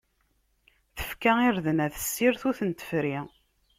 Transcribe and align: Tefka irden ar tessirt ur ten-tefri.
Tefka 0.97 1.33
irden 1.49 1.81
ar 1.85 1.91
tessirt 1.95 2.41
ur 2.47 2.55
ten-tefri. 2.59 3.17